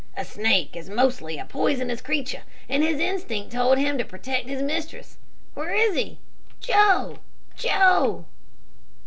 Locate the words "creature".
2.01-2.41